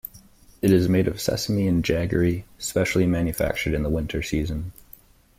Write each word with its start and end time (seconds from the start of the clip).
It 0.63 0.71
is 0.71 0.89
made 0.89 1.07
of 1.07 1.21
sesame 1.21 1.67
and 1.67 1.85
jaggery 1.85 2.45
specially 2.57 3.05
manufactured 3.05 3.75
in 3.75 3.83
the 3.83 3.89
winter 3.91 4.23
season. 4.23 4.71